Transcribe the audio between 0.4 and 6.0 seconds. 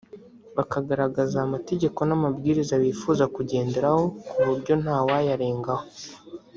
bakagaragaza amategeko n’amabwiriza bifuza kugenderaho ku buryo ntawayarengaho